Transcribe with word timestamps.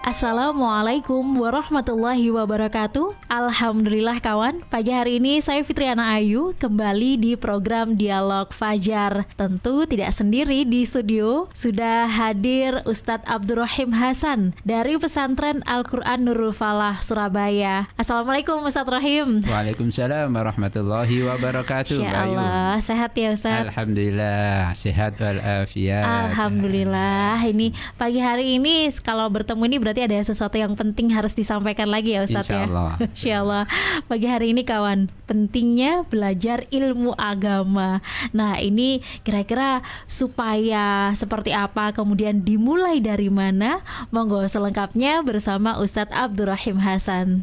Assalamualaikum 0.00 1.20
warahmatullahi 1.44 2.32
wabarakatuh. 2.32 3.20
Alhamdulillah 3.28 4.16
kawan. 4.24 4.64
Pagi 4.72 4.96
hari 4.96 5.20
ini 5.20 5.44
saya 5.44 5.60
Fitriana 5.60 6.16
Ayu 6.16 6.56
Kembali 6.56 7.20
di 7.20 7.32
program 7.36 8.00
Dialog 8.00 8.48
Fajar. 8.48 9.28
Tentu 9.36 9.84
tidak 9.84 10.16
sendiri 10.16 10.64
di 10.64 10.88
studio 10.88 11.52
Sudah 11.52 12.08
hadir 12.08 12.80
Ustadz 12.88 13.28
Abdurrahim 13.28 13.92
Hasan 13.92 14.56
Dari 14.64 14.96
pesantren 14.96 15.60
Al-Quran 15.68 16.24
Nurul 16.24 16.56
Falah 16.56 17.04
Surabaya. 17.04 17.92
Assalamualaikum 18.00 18.64
Ustadz 18.64 18.88
Rahim. 18.88 19.44
Waalaikumsalam 19.44 20.32
warahmatullahi 20.32 21.28
wabarakatuh. 21.28 22.00
Insya 22.00 22.24
Allah. 22.24 22.80
Sehat 22.80 23.12
ya 23.20 23.36
Ustadz? 23.36 23.68
Alhamdulillah. 23.68 24.72
Sehat 24.72 25.20
walafiat. 25.20 26.32
Alhamdulillah. 26.32 27.44
Ini 27.44 27.76
pagi 28.00 28.24
hari 28.24 28.56
ini 28.56 28.88
Kalau 29.04 29.28
bertemu 29.28 29.68
ini 29.68 29.89
berarti 29.90 30.06
ada 30.06 30.22
sesuatu 30.22 30.54
yang 30.54 30.78
penting 30.78 31.10
harus 31.10 31.34
disampaikan 31.34 31.90
lagi 31.90 32.14
ya 32.14 32.22
Ustadz 32.22 32.46
Insya 32.46 32.62
Allah. 32.62 32.90
ya. 32.94 33.10
Insya 33.10 33.34
Allah. 33.42 33.62
Pagi 34.10 34.26
hari 34.30 34.54
ini 34.54 34.62
kawan, 34.62 35.10
pentingnya 35.26 36.06
belajar 36.06 36.70
ilmu 36.70 37.18
agama. 37.18 37.98
Nah 38.30 38.62
ini 38.62 39.02
kira-kira 39.26 39.82
supaya 40.06 41.10
seperti 41.18 41.50
apa, 41.50 41.90
kemudian 41.90 42.46
dimulai 42.46 43.02
dari 43.02 43.26
mana? 43.34 43.82
Monggo 44.14 44.46
selengkapnya 44.46 45.26
bersama 45.26 45.74
Ustadz 45.82 46.14
Abdurrahim 46.14 46.78
Hasan. 46.78 47.42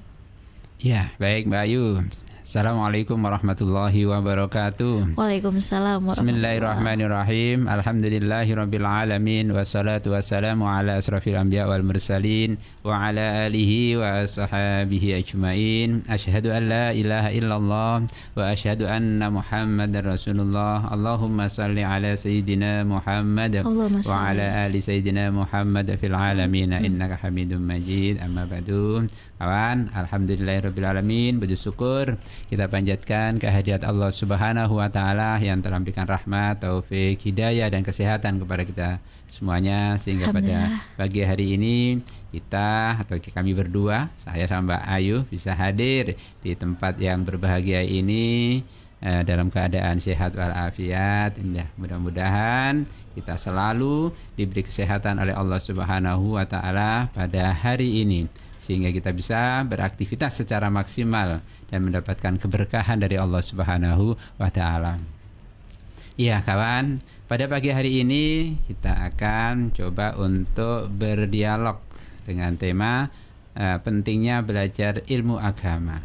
Ya 0.79 1.11
baik 1.20 1.51
Mbak 1.51 1.61
Ayu 1.67 1.99
Assalamualaikum 2.47 3.20
warahmatullahi 3.20 4.07
wabarakatuh. 4.07 5.20
Waalaikumsalam 5.20 5.99
warahmatullahi 5.99 6.15
Bismillahirrahmanirrahim. 6.15 7.67
Alhamdulillahirrabbilalamin 7.67 9.51
Wassalatu 9.51 10.15
wassalamu 10.15 10.63
ala 10.63 10.95
asrafil 10.95 11.35
anbiya 11.35 11.67
wal 11.67 11.84
mursalin 11.84 12.55
Wa 12.87 13.12
ala 13.12 13.51
alihi 13.51 13.99
wa 13.99 14.23
ashabihi 14.23 15.20
ajmain. 15.20 16.07
Ashhadu 16.07 16.55
an 16.55 16.71
la 16.71 16.95
ilaha 16.95 17.35
illallah 17.35 18.07
Wa 18.07 18.55
anna 18.95 19.27
muhammadan 19.27 20.07
rasulullah. 20.07 20.87
Allahumma 20.87 21.51
salli 21.51 21.84
ala 21.84 22.15
sayyidina 22.15 22.87
muhammad 22.87 23.59
Allahumma 23.59 24.07
Wa 24.07 24.32
ala 24.32 24.63
ali 24.63 24.79
sayyidina 24.79 25.35
muhammad 25.35 25.91
fil 25.99 26.15
alamin. 26.15 26.71
Innaka 26.71 27.27
hamidun 27.27 27.59
majid. 27.59 28.23
Amma 28.23 28.48
ba'du 28.48 29.04
Kawan, 29.38 29.93
Alhamdulillahirrabbilalamin 29.93 31.38
Bersyukur 31.38 32.18
kita 32.49 32.66
panjatkan 32.74 33.38
kehadirat 33.38 33.85
Allah 33.85 34.10
Subhanahu 34.10 34.82
wa 34.82 34.90
taala 34.90 35.38
yang 35.38 35.62
telah 35.62 35.77
memberikan 35.77 36.10
rahmat, 36.10 36.66
taufik, 36.66 37.21
hidayah 37.21 37.70
dan 37.70 37.85
kesehatan 37.85 38.41
kepada 38.41 38.66
kita 38.66 38.90
semuanya. 39.29 39.94
Sehingga 40.02 40.34
pada 40.34 40.82
pagi 40.98 41.21
hari 41.21 41.54
ini 41.54 42.02
kita 42.34 42.98
atau 42.98 43.21
kami 43.21 43.54
berdua, 43.54 44.10
saya 44.18 44.49
sama 44.49 44.74
Mbak 44.74 44.84
Ayu 44.90 45.18
bisa 45.29 45.54
hadir 45.54 46.18
di 46.41 46.57
tempat 46.57 46.98
yang 46.98 47.22
berbahagia 47.22 47.85
ini 47.85 48.66
eh, 49.05 49.22
dalam 49.22 49.54
keadaan 49.54 50.01
sehat 50.01 50.34
walafiat. 50.34 51.38
Ya, 51.54 51.70
mudah-mudahan 51.77 52.90
kita 53.13 53.38
selalu 53.38 54.18
diberi 54.34 54.66
kesehatan 54.66 55.22
oleh 55.22 55.38
Allah 55.38 55.62
Subhanahu 55.62 56.41
wa 56.41 56.46
taala 56.49 57.13
pada 57.13 57.54
hari 57.54 58.01
ini 58.01 58.46
sehingga 58.68 58.91
kita 58.91 59.15
bisa 59.15 59.63
beraktivitas 59.63 60.43
secara 60.43 60.68
maksimal 60.68 61.40
dan 61.71 61.79
mendapatkan 61.87 62.35
keberkahan 62.35 62.99
dari 62.99 63.15
Allah 63.15 63.40
Subhanahu 63.40 64.19
wa 64.35 64.50
taala. 64.51 65.00
Iya, 66.19 66.44
kawan. 66.44 67.00
Pada 67.31 67.47
pagi 67.47 67.72
hari 67.72 68.03
ini 68.03 68.59
kita 68.67 69.07
akan 69.16 69.72
coba 69.72 70.19
untuk 70.19 70.91
berdialog 70.91 71.79
dengan 72.28 72.59
tema 72.59 73.07
eh, 73.55 73.79
pentingnya 73.79 74.44
belajar 74.44 75.07
ilmu 75.07 75.39
agama. 75.39 76.03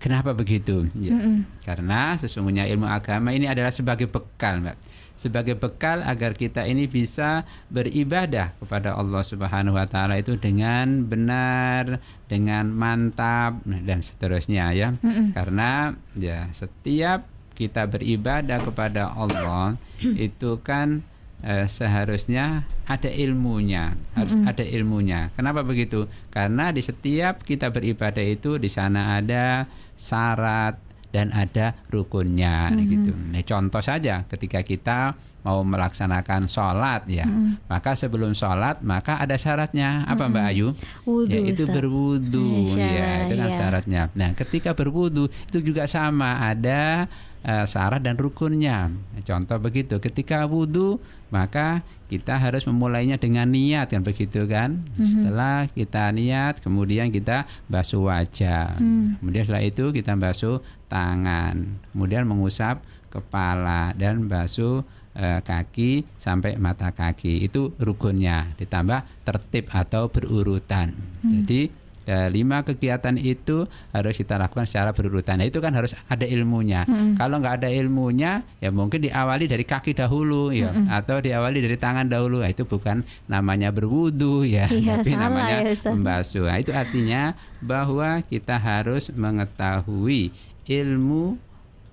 Kenapa 0.00 0.32
begitu? 0.32 0.88
Ya, 0.96 1.18
Karena 1.64 2.16
sesungguhnya 2.16 2.68
ilmu 2.68 2.86
agama 2.88 3.32
ini 3.32 3.48
adalah 3.48 3.72
sebagai 3.72 4.08
bekal, 4.08 4.64
Mbak. 4.64 4.76
Sebagai 5.16 5.56
bekal 5.56 6.04
agar 6.04 6.36
kita 6.36 6.68
ini 6.68 6.84
bisa 6.84 7.48
beribadah 7.72 8.52
kepada 8.60 8.94
Allah 8.94 9.24
Subhanahu 9.24 9.80
wa 9.80 9.88
taala 9.88 10.20
itu 10.20 10.36
dengan 10.36 11.08
benar, 11.08 12.04
dengan 12.28 12.68
mantap 12.68 13.64
nah, 13.64 13.80
dan 13.80 14.04
seterusnya 14.04 14.76
ya. 14.76 14.92
Karena 15.32 15.96
ya 16.14 16.52
setiap 16.52 17.24
kita 17.56 17.88
beribadah 17.88 18.60
kepada 18.60 19.16
Allah 19.16 19.80
itu 20.28 20.60
kan 20.60 21.00
eh, 21.40 21.64
seharusnya 21.64 22.68
ada 22.84 23.08
ilmunya, 23.08 23.96
harus 24.12 24.36
ada 24.44 24.62
ilmunya. 24.62 25.32
Kenapa 25.32 25.64
begitu? 25.64 26.04
Karena 26.28 26.68
di 26.70 26.84
setiap 26.84 27.40
kita 27.42 27.72
beribadah 27.72 28.22
itu 28.22 28.60
di 28.60 28.68
sana 28.68 29.16
ada 29.16 29.64
syarat 29.96 30.85
dan 31.16 31.32
ada 31.32 31.72
rukunnya 31.88 32.68
gitu. 32.76 33.16
Nah, 33.16 33.40
contoh 33.40 33.80
saja 33.80 34.28
ketika 34.28 34.60
kita 34.60 35.16
mau 35.40 35.64
melaksanakan 35.64 36.44
sholat 36.44 37.08
ya, 37.08 37.24
maka 37.72 37.96
sebelum 37.96 38.36
sholat 38.36 38.84
maka 38.84 39.16
ada 39.16 39.40
syaratnya 39.40 40.04
apa 40.04 40.28
Mbak 40.28 40.44
Ayu? 40.52 40.76
Wudhu, 41.08 41.32
Yaitu 41.32 41.64
Ustaz. 41.64 41.72
berwudu 41.72 42.76
ya, 42.76 43.24
itu 43.24 43.34
kan 43.40 43.48
iya. 43.48 43.56
syaratnya. 43.56 44.02
Nah, 44.12 44.36
ketika 44.36 44.76
berwudu 44.76 45.32
itu 45.48 45.64
juga 45.64 45.88
sama 45.88 46.44
ada 46.44 47.08
eh, 47.46 47.64
syarat 47.64 48.02
dan 48.02 48.18
rukunnya. 48.18 48.90
Contoh 49.22 49.56
begitu, 49.62 50.02
ketika 50.02 50.42
wudu 50.50 50.98
maka 51.30 51.82
kita 52.06 52.38
harus 52.38 52.62
memulainya 52.70 53.18
dengan 53.18 53.50
niat 53.50 53.90
kan 53.90 54.02
begitu 54.02 54.46
kan. 54.46 54.82
Setelah 55.02 55.66
kita 55.70 56.10
niat, 56.14 56.62
kemudian 56.62 57.10
kita 57.10 57.46
basuh 57.66 58.06
wajah. 58.06 58.78
Kemudian 59.22 59.42
setelah 59.42 59.64
itu 59.66 59.90
kita 59.90 60.14
basuh 60.14 60.62
tangan. 60.86 61.82
Kemudian 61.90 62.26
mengusap 62.30 62.82
kepala 63.10 63.90
dan 63.98 64.30
basuh 64.30 64.86
eh, 65.18 65.42
kaki 65.42 66.06
sampai 66.14 66.54
mata 66.62 66.94
kaki. 66.94 67.42
Itu 67.42 67.74
rukunnya. 67.74 68.54
Ditambah 68.54 69.26
tertib 69.26 69.66
atau 69.74 70.06
berurutan. 70.06 70.94
Jadi 71.26 71.85
Ya, 72.06 72.30
lima 72.30 72.62
kegiatan 72.62 73.18
itu 73.18 73.66
harus 73.90 74.14
kita 74.14 74.38
lakukan 74.38 74.62
secara 74.62 74.94
berurutan. 74.94 75.42
Nah, 75.42 75.46
itu 75.50 75.58
kan 75.58 75.74
harus 75.74 75.90
ada 76.06 76.22
ilmunya. 76.22 76.86
Kalau 77.18 77.42
nggak 77.42 77.66
ada 77.66 77.68
ilmunya, 77.68 78.46
ya 78.62 78.70
mungkin 78.70 79.02
diawali 79.02 79.50
dari 79.50 79.66
kaki 79.66 79.90
dahulu, 79.90 80.54
ya, 80.54 80.70
atau 80.86 81.18
diawali 81.18 81.58
dari 81.58 81.74
tangan 81.74 82.06
dahulu. 82.06 82.46
Nah, 82.46 82.50
itu 82.54 82.62
bukan 82.62 83.02
namanya 83.26 83.74
berwudu, 83.74 84.46
ya, 84.46 84.70
Iya, 84.70 85.02
tapi 85.02 85.18
salah 85.18 85.22
namanya 85.26 85.56
ya, 85.66 85.74
Ustaz. 85.74 85.90
membasuh. 85.98 86.46
Nah, 86.46 86.58
itu 86.62 86.70
artinya 86.70 87.34
bahwa 87.58 88.22
kita 88.22 88.54
harus 88.54 89.10
mengetahui 89.10 90.30
ilmu 90.70 91.42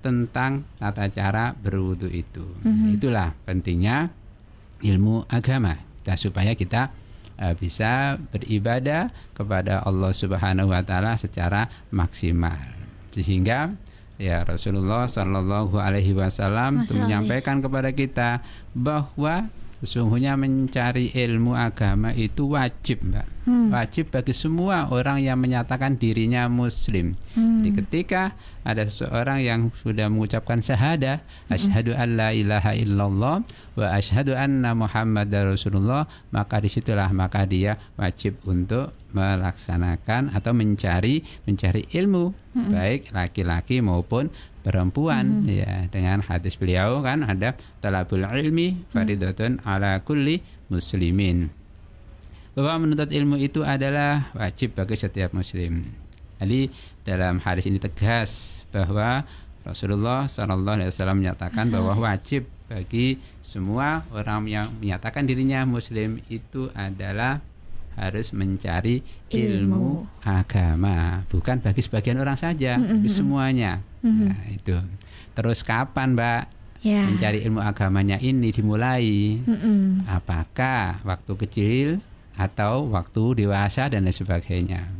tentang 0.05 0.61
tata 0.77 1.09
cara 1.09 1.57
berwudu 1.57 2.05
itu. 2.05 2.45
Itulah 2.93 3.33
pentingnya 3.49 4.13
ilmu 4.85 5.25
agama. 5.25 5.79
Kita 6.03 6.19
supaya 6.19 6.53
kita 6.53 6.91
eh, 7.43 7.55
bisa 7.59 8.15
beribadah 8.31 9.11
kepada 9.35 9.83
Allah 9.83 10.15
Subhanahu 10.15 10.71
wa 10.71 10.79
taala 10.79 11.19
secara 11.19 11.67
maksimal. 11.91 12.55
Sehingga 13.11 13.75
ya 14.15 14.47
Rasulullah 14.47 15.11
Shallallahu 15.11 15.75
alaihi 15.75 16.15
wasallam 16.15 16.87
menyampaikan 16.87 17.59
kepada 17.59 17.91
kita 17.91 18.39
bahwa 18.71 19.51
sesungguhnya 19.83 20.39
mencari 20.39 21.11
ilmu 21.11 21.51
agama 21.59 22.15
itu 22.15 22.55
wajib, 22.55 23.03
Mbak. 23.03 23.27
Wajib 23.43 24.07
bagi 24.07 24.31
semua 24.31 24.87
orang 24.87 25.19
yang 25.19 25.35
menyatakan 25.35 25.99
dirinya 25.99 26.47
muslim. 26.47 27.11
Jadi 27.35 27.69
ketika 27.83 28.31
ada 28.63 28.87
seseorang 28.87 29.43
yang 29.43 29.59
sudah 29.83 30.07
mengucapkan 30.07 30.63
syahadah, 30.63 31.19
asyhadu 31.51 31.91
an 31.91 32.15
la 32.15 32.31
ilaha 32.31 32.71
illallah 32.71 33.43
wa 33.75 33.87
asyhadu 33.91 34.31
anna 34.31 34.71
muhammadar 34.71 35.51
rasulullah, 35.51 36.07
maka 36.31 36.63
di 36.63 36.71
situlah 36.71 37.11
maka 37.11 37.43
dia 37.43 37.75
wajib 37.99 38.39
untuk 38.47 38.95
melaksanakan 39.13 40.33
atau 40.33 40.51
mencari 40.57 41.21
mencari 41.45 41.85
ilmu 41.93 42.33
baik 42.73 43.13
laki-laki 43.13 43.77
maupun 43.77 44.33
perempuan. 44.63 45.43
Ya 45.45 45.85
dengan 45.91 46.23
hadis 46.23 46.55
beliau 46.55 47.03
kan 47.03 47.27
ada 47.27 47.53
talabul 47.83 48.23
ilmi 48.23 48.87
faridatun 48.95 49.59
ala 49.67 49.99
kulli 50.01 50.41
muslimin. 50.71 51.51
Bahwa 52.55 52.87
menuntut 52.87 53.11
ilmu 53.11 53.37
itu 53.37 53.61
adalah 53.61 54.31
wajib 54.33 54.79
bagi 54.79 54.95
setiap 54.95 55.35
muslim. 55.35 55.83
Jadi 56.39 56.71
dalam 57.03 57.43
hadis 57.43 57.67
ini 57.67 57.77
tegas 57.77 58.63
bahwa 58.71 59.27
Rasulullah 59.63 60.27
Shallallahu 60.27 60.75
Alaihi 60.75 60.89
Wasallam 60.91 61.23
menyatakan 61.23 61.71
bahwa 61.71 61.95
wajib 61.95 62.47
bagi 62.67 63.21
semua 63.39 64.03
orang 64.11 64.43
yang 64.49 64.67
menyatakan 64.81 65.23
dirinya 65.23 65.63
muslim 65.63 66.19
itu 66.27 66.67
adalah 66.75 67.39
harus 67.97 68.33
mencari 68.33 69.01
Ilmu. 69.29 69.33
ilmu, 69.33 69.85
agama, 70.25 71.23
bukan 71.29 71.61
bagi 71.61 71.81
sebagian 71.81 72.19
orang 72.21 72.37
saja, 72.37 72.77
tapi 72.77 73.07
semuanya. 73.09 73.81
Mhm. 74.01 74.25
Nah, 74.29 74.43
itu. 74.49 74.77
Terus 75.33 75.65
kapan, 75.65 76.13
Mbak? 76.13 76.43
Ya. 76.83 77.07
Mencari 77.07 77.39
ilmu 77.47 77.63
agamanya 77.63 78.19
ini 78.19 78.51
dimulai? 78.51 79.39
Mm-mm. 79.39 80.03
Apakah 80.03 80.99
waktu 81.07 81.33
kecil 81.47 81.87
atau 82.35 82.91
waktu 82.91 83.47
dewasa 83.47 83.87
dan 83.87 84.03
lain 84.03 84.11
sebagainya? 84.11 84.91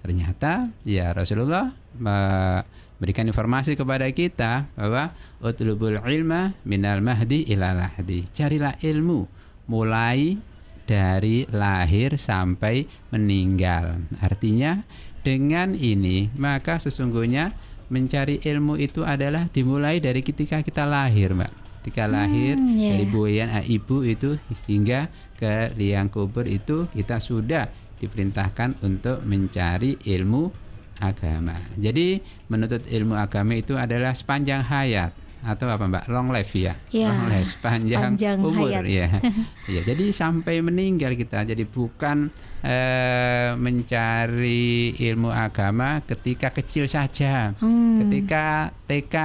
Ternyata 0.00 0.72
ya 0.88 1.12
Rasulullah 1.12 1.76
memberikan 2.00 3.28
informasi 3.28 3.76
kepada 3.76 4.08
kita 4.16 4.64
bahwa 4.72 5.12
utlubul 5.44 6.00
ilma 6.08 6.56
minal 6.64 7.04
mahdi 7.04 7.44
ilal 7.52 7.84
lahdi. 7.84 8.24
Carilah 8.32 8.80
ilmu 8.80 9.28
mulai 9.68 10.40
dari 10.86 11.44
lahir 11.50 12.14
sampai 12.14 12.86
meninggal. 13.10 14.00
Artinya 14.22 14.86
dengan 15.26 15.74
ini 15.74 16.30
maka 16.38 16.78
sesungguhnya 16.78 17.52
mencari 17.90 18.42
ilmu 18.42 18.78
itu 18.78 19.02
adalah 19.06 19.50
dimulai 19.50 19.98
dari 20.02 20.22
ketika 20.22 20.62
kita 20.62 20.86
lahir, 20.86 21.34
Mbak. 21.34 21.52
Ketika 21.82 22.10
lahir 22.10 22.58
Hmm, 22.58 22.74
iya, 22.74 22.98
dari 22.98 23.06
iya. 23.06 23.12
buayan 23.14 23.48
ah, 23.54 23.62
ibu 23.62 24.02
itu 24.02 24.34
hingga 24.66 25.06
ke 25.38 25.70
liang 25.78 26.10
kubur 26.10 26.42
itu 26.50 26.90
kita 26.90 27.22
sudah 27.22 27.70
diperintahkan 28.02 28.82
untuk 28.82 29.22
mencari 29.22 29.94
ilmu 30.02 30.50
agama. 30.98 31.54
Jadi 31.78 32.18
menuntut 32.50 32.82
ilmu 32.90 33.14
agama 33.14 33.54
itu 33.54 33.78
adalah 33.78 34.16
sepanjang 34.16 34.66
hayat 34.66 35.14
atau 35.46 35.70
apa 35.70 35.86
Mbak 35.86 36.04
long 36.08 36.28
life 36.28 36.50
ya, 36.52 36.74
Ya, 36.90 37.06
long 37.06 37.30
life 37.30 37.54
sepanjang, 37.54 38.18
sepanjang 38.18 38.36
umur 38.42 38.66
hayat. 38.68 38.84
ya. 38.84 39.08
ya. 39.72 39.80
Jadi 39.82 40.10
sampai 40.10 40.58
meninggal 40.58 41.14
kita. 41.14 41.42
Jadi 41.42 41.62
bukan 41.62 42.28
eh, 42.60 43.54
mencari 43.54 44.66
ilmu 44.98 45.30
agama 45.30 46.02
ketika 46.02 46.50
kecil 46.50 46.84
saja, 46.86 47.54
Hmm. 47.56 48.02
ketika 48.02 48.74
TK, 48.84 49.16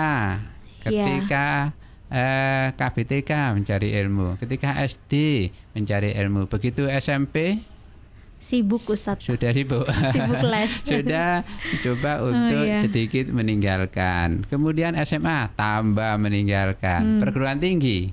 ketika 0.79 1.73
eh, 2.07 2.67
KBTK 2.71 3.31
mencari 3.55 3.95
ilmu, 3.95 4.35
ketika 4.37 4.75
SD 4.77 5.13
mencari 5.71 6.11
ilmu, 6.13 6.45
begitu 6.45 6.85
SMP 6.85 7.63
Sibuk 8.41 8.81
Ustadz. 8.89 9.29
sudah 9.29 9.53
sibuk. 9.53 9.85
Sibuk 9.85 10.41
les. 10.49 10.71
sudah 10.89 11.45
coba 11.85 12.11
untuk 12.25 12.65
iya. 12.65 12.81
sedikit 12.81 13.29
meninggalkan. 13.29 14.49
Kemudian 14.49 14.97
SMA 15.05 15.53
tambah 15.53 16.17
meninggalkan. 16.17 17.01
Hmm. 17.05 17.19
Perguruan 17.21 17.61
tinggi 17.61 18.09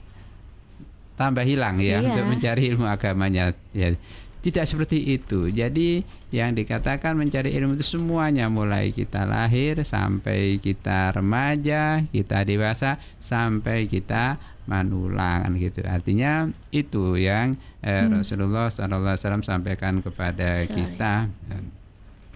tambah 1.18 1.42
hilang 1.42 1.82
ya 1.82 1.98
Iya. 1.98 2.14
untuk 2.14 2.24
mencari 2.30 2.62
ilmu 2.70 2.86
agamanya. 2.86 3.56
Ya. 3.74 3.96
Tidak 4.38 4.64
seperti 4.70 5.18
itu. 5.18 5.50
Jadi 5.50 6.06
yang 6.30 6.54
dikatakan 6.54 7.18
mencari 7.18 7.58
ilmu 7.58 7.74
itu 7.74 7.98
semuanya 7.98 8.46
mulai 8.46 8.94
kita 8.94 9.26
lahir 9.26 9.82
sampai 9.82 10.62
kita 10.62 11.10
remaja, 11.10 12.06
kita 12.14 12.46
dewasa 12.46 13.02
sampai 13.18 13.90
kita 13.90 14.38
manulang 14.68 15.48
kan 15.48 15.52
gitu. 15.56 15.80
Artinya 15.82 16.46
itu 16.70 17.16
yang 17.16 17.56
eh, 17.80 18.04
Hmm. 18.04 18.20
Rasulullah 18.20 18.68
SAW 18.68 19.40
sampaikan 19.40 20.04
kepada 20.04 20.62
Sorry. 20.62 20.76
kita. 20.76 21.32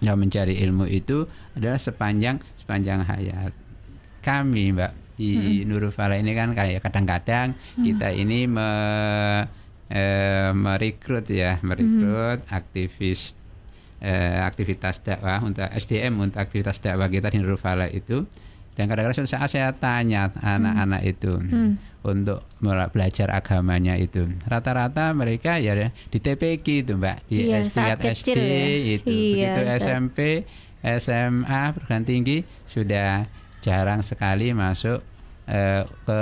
Yang 0.03 0.17
mencari 0.19 0.55
ilmu 0.59 0.83
itu 0.83 1.23
adalah 1.53 1.79
sepanjang 1.79 2.41
sepanjang 2.59 3.05
hayat. 3.07 3.53
Kami, 4.19 4.75
Mbak, 4.75 4.91
di 5.15 5.61
Nurul 5.63 5.93
Falah 5.93 6.17
ini 6.17 6.33
kan 6.33 6.51
kayak 6.51 6.83
kadang-kadang 6.83 7.53
kita 7.77 8.11
ini 8.11 8.43
me, 8.43 8.69
eh, 9.87 10.51
merekrut 10.51 11.29
ya, 11.29 11.59
merekrut 11.61 12.43
aktivis 12.49 13.35
eh, 14.03 14.43
aktivitas 14.43 14.99
dakwah 14.99 15.39
untuk 15.39 15.63
SDM 15.63 16.19
untuk 16.19 16.39
aktivitas 16.41 16.83
dakwah 16.83 17.07
kita 17.07 17.31
di 17.31 17.39
Nurul 17.39 17.55
Falah 17.55 17.87
itu. 17.87 18.27
Dan 18.73 18.85
kadang-kadang 18.85 19.15
suatu 19.15 19.29
saat 19.29 19.49
saya 19.49 19.69
tanya 19.71 20.33
anak-anak 20.35 21.01
itu 21.03 21.37
Hmm. 21.37 21.77
untuk 22.01 22.41
belajar 22.89 23.31
agamanya 23.31 23.95
itu 23.95 24.25
rata-rata 24.43 25.13
mereka 25.13 25.55
ya 25.55 25.71
di 26.03 26.17
TPQ 26.17 26.65
itu 26.81 26.93
mbak 26.93 27.21
di 27.25 27.47
Iya, 27.47 27.61
SD 27.61 27.71
saat 27.71 27.99
SD 28.01 28.29
ya. 28.33 28.65
itu 28.91 29.07
Iya, 29.07 29.51
begitu 29.55 29.61
Ustaz. 29.63 29.79
SMP 29.79 30.17
SMA 30.81 31.63
perguruan 31.71 32.03
tinggi 32.03 32.37
sudah 32.65 33.23
jarang 33.59 34.01
sekali 34.01 34.51
masuk 34.51 34.99
eh, 35.45 35.83
ke 36.01 36.21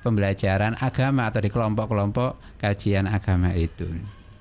pembelajaran 0.00 0.74
agama 0.76 1.30
atau 1.30 1.38
di 1.38 1.48
kelompok-kelompok 1.48 2.30
kajian 2.58 3.06
agama 3.06 3.54
itu. 3.54 3.86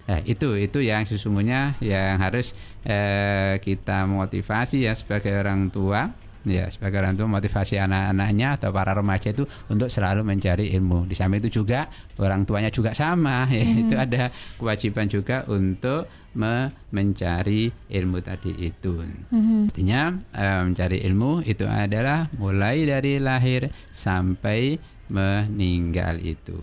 Nah, 0.04 0.19
itu 0.25 0.57
itu 0.57 0.81
yang 0.81 1.06
sesungguhnya 1.06 1.78
yang 1.80 2.18
harus 2.18 2.51
eh, 2.83 3.62
kita 3.62 4.04
motivasi 4.04 4.83
ya 4.83 4.92
sebagai 4.92 5.31
orang 5.31 5.69
tua 5.69 6.10
ya 6.45 6.65
sebagai 6.73 7.01
orang 7.01 7.13
tua 7.13 7.27
motivasi 7.29 7.77
anak-anaknya 7.77 8.57
atau 8.57 8.69
para 8.73 8.97
remaja 8.97 9.29
itu 9.29 9.45
untuk 9.69 9.93
selalu 9.93 10.25
mencari 10.25 10.73
ilmu. 10.73 11.05
Di 11.05 11.13
samping 11.13 11.41
itu 11.45 11.61
juga 11.61 11.85
orang 12.17 12.45
tuanya 12.45 12.73
juga 12.73 12.93
sama 12.97 13.45
ya 13.53 13.61
itu 13.61 13.95
ada 13.97 14.33
kewajiban 14.57 15.05
juga 15.05 15.45
untuk 15.49 16.09
me- 16.33 16.71
mencari 16.89 17.69
ilmu 17.91 18.17
tadi 18.23 18.51
itu. 18.57 18.93
Mhm. 19.31 19.71
Artinya 19.71 20.01
eh, 20.33 20.61
mencari 20.65 20.97
ilmu 21.05 21.45
itu 21.45 21.65
adalah 21.67 22.27
mulai 22.39 22.87
dari 22.87 23.21
lahir 23.21 23.69
sampai 23.91 24.79
meninggal 25.11 26.17
itu. 26.23 26.57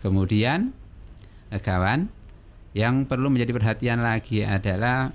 Kemudian 0.00 0.72
eh, 1.52 1.60
kawan 1.60 2.08
yang 2.70 3.02
perlu 3.02 3.34
menjadi 3.34 3.50
perhatian 3.50 3.98
lagi 3.98 4.46
adalah 4.46 5.10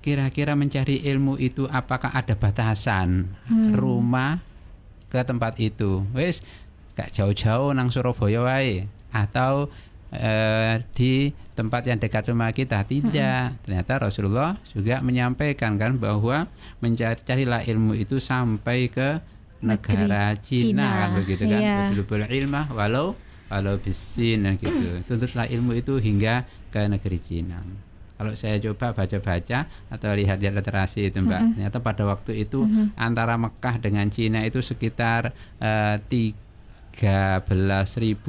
kira-kira 0.00 0.56
mencari 0.56 1.04
ilmu 1.04 1.36
itu 1.36 1.68
apakah 1.68 2.12
ada 2.12 2.32
batasan 2.32 3.28
rumah 3.76 4.40
ke 5.12 5.20
tempat 5.20 5.60
itu. 5.60 6.04
Wis 6.16 6.40
gak 6.96 7.12
jauh-jauh 7.12 7.72
nang 7.76 7.92
Surabaya 7.92 8.40
wae 8.44 8.88
atau 9.12 9.68
eh, 10.12 10.82
di 10.96 11.30
tempat 11.54 11.86
yang 11.86 11.98
dekat 12.00 12.32
rumah 12.32 12.50
kita 12.56 12.82
tidak. 12.88 13.60
Ternyata 13.64 14.08
Rasulullah 14.08 14.56
juga 14.72 15.04
menyampaikan 15.04 15.76
kan 15.76 16.00
bahwa 16.00 16.48
mencari 16.80 17.20
carilah 17.20 17.62
ilmu 17.62 17.94
itu 17.98 18.18
sampai 18.18 18.88
ke 18.88 19.20
negara 19.60 20.32
Negeri 20.32 20.40
Cina, 20.40 20.64
Cina, 20.64 20.88
kan 20.88 21.08
begitu 21.20 21.42
kan. 21.44 21.60
iya. 21.60 21.78
Betul 21.92 22.24
ilmah 22.24 22.66
walau 22.72 23.12
walau 23.52 23.76
bisin 23.76 24.56
gitu. 24.56 25.04
Tuntutlah 25.04 25.44
ilmu 25.50 25.76
itu 25.76 26.00
hingga 26.00 26.48
ke 26.72 26.88
negeri 26.88 27.18
Cina. 27.20 27.60
Kalau 28.20 28.36
saya 28.36 28.60
coba 28.60 28.92
baca-baca 28.92 29.64
atau 29.88 30.12
lihat 30.12 30.44
di 30.44 30.52
literasi 30.52 31.08
itu 31.08 31.24
Mbak, 31.24 31.56
ternyata 31.56 31.80
pada 31.80 32.04
waktu 32.04 32.44
itu 32.44 32.68
antara 32.92 33.40
Mekah 33.40 33.80
dengan 33.80 34.12
Cina 34.12 34.44
itu 34.44 34.60
sekitar 34.60 35.32
eh, 35.56 35.96
13.200 36.04 38.20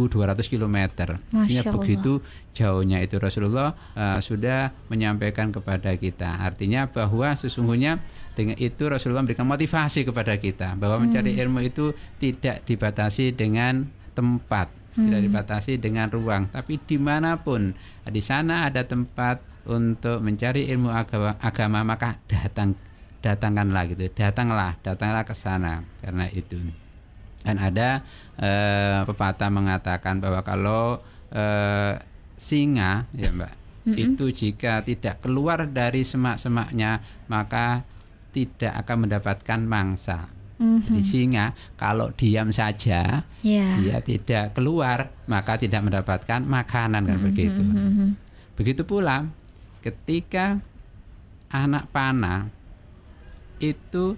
km. 0.48 0.78
Masya 0.80 1.12
Artinya 1.36 1.64
Allah. 1.68 1.76
begitu 1.76 2.24
jauhnya 2.56 3.04
itu 3.04 3.20
Rasulullah 3.20 3.76
eh, 3.92 4.24
sudah 4.24 4.72
menyampaikan 4.88 5.52
kepada 5.52 5.92
kita. 6.00 6.40
Artinya 6.40 6.88
bahwa 6.88 7.36
sesungguhnya 7.36 8.00
dengan 8.32 8.56
itu 8.64 8.88
Rasulullah 8.88 9.28
memberikan 9.28 9.44
motivasi 9.44 10.08
kepada 10.08 10.40
kita 10.40 10.80
bahwa 10.80 11.04
mencari 11.04 11.36
ilmu 11.36 11.68
itu 11.68 11.92
tidak 12.16 12.64
dibatasi 12.64 13.36
dengan 13.36 13.92
tempat, 14.16 14.72
tidak 14.96 15.20
dibatasi 15.20 15.84
dengan 15.84 16.08
ruang, 16.08 16.48
tapi 16.48 16.80
di 16.80 16.96
mana 16.96 17.44
pun 17.44 17.76
di 18.08 18.24
sana 18.24 18.72
ada 18.72 18.88
tempat 18.88 19.51
untuk 19.70 20.22
mencari 20.22 20.66
ilmu 20.70 20.90
agama, 20.90 21.38
agama 21.38 21.80
maka 21.86 22.18
datang 22.26 22.74
datangkanlah 23.22 23.86
gitu, 23.94 24.10
datanglah, 24.18 24.82
datanglah 24.82 25.22
ke 25.22 25.36
sana 25.38 25.86
karena 26.02 26.26
itu. 26.34 26.58
Dan 27.42 27.58
ada 27.58 28.02
eh, 28.38 29.02
pepatah 29.06 29.50
mengatakan 29.54 30.18
bahwa 30.22 30.42
kalau 30.42 30.98
eh, 31.30 32.02
singa, 32.34 33.06
ya 33.14 33.30
mbak, 33.30 33.54
itu 33.86 34.30
jika 34.30 34.82
tidak 34.86 35.22
keluar 35.26 35.66
dari 35.70 36.06
semak-semaknya 36.06 37.02
maka 37.30 37.82
tidak 38.34 38.74
akan 38.86 38.98
mendapatkan 39.10 39.60
mangsa. 39.66 40.30
Mhm. 40.62 40.82
Jadi 40.86 41.02
singa 41.02 41.46
kalau 41.74 42.14
diam 42.14 42.54
saja 42.54 43.26
Ya. 43.42 43.68
dia 43.82 43.98
tidak 44.06 44.54
keluar 44.54 45.10
maka 45.26 45.58
tidak 45.58 45.82
mendapatkan 45.82 46.46
makanan 46.46 47.10
kan 47.10 47.20
begitu. 47.22 47.62
Mhm. 47.62 48.14
Begitu 48.54 48.86
pula 48.86 49.26
ketika 49.82 50.62
anak 51.52 51.90
panah 51.92 52.48
itu 53.62 54.16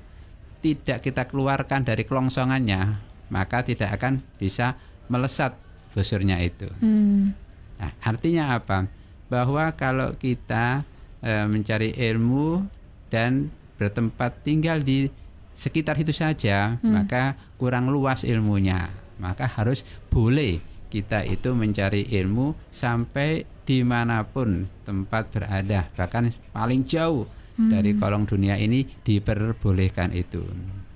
tidak 0.63 1.03
kita 1.03 1.27
keluarkan 1.27 1.83
dari 1.83 2.07
kelongsongannya, 2.07 2.99
maka 3.27 3.67
tidak 3.67 3.99
akan 3.99 4.23
bisa 4.39 4.79
melesat 5.11 5.55
busurnya 5.91 6.39
itu. 6.39 6.71
Hmm. 6.79 7.35
Nah, 7.75 7.91
artinya 7.99 8.55
apa? 8.55 8.87
Bahwa 9.27 9.75
kalau 9.75 10.15
kita 10.15 10.87
eh, 11.19 11.45
mencari 11.49 11.91
ilmu 11.91 12.63
dan 13.11 13.51
bertempat 13.75 14.47
tinggal 14.47 14.79
di 14.79 15.11
sekitar 15.53 15.99
itu 15.99 16.15
saja, 16.15 16.79
maka 16.81 17.35
kurang 17.59 17.91
luas 17.91 18.23
ilmunya. 18.23 18.89
Maka 19.21 19.45
harus 19.45 19.85
boleh 20.09 20.72
kita 20.93 21.25
itu 21.25 21.57
mencari 21.57 22.05
ilmu 22.21 22.69
sampai 22.69 23.41
di 23.65 23.81
mana 23.81 24.21
pun 24.21 24.69
tempat 24.85 25.33
berada 25.33 25.89
bahkan 25.97 26.29
paling 26.53 26.85
jauh 26.85 27.25
dari 27.57 27.93
kolong 27.97 28.25
dunia 28.25 28.57
ini 28.57 28.85
diperbolehkan 29.05 30.09
itu. 30.13 30.41